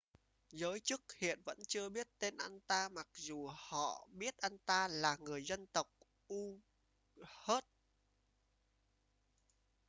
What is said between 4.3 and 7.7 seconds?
anh ta là người dân tộc uighur